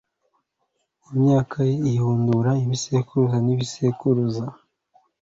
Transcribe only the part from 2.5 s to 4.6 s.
ibisekuruza n’ibisekuruza